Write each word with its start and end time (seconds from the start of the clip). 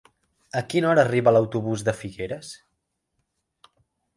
A 0.61 0.61
quina 0.73 0.87
hora 0.93 1.03
arriba 1.09 1.33
l'autobús 1.35 1.83
de 1.91 1.95
Figueres? 1.99 2.51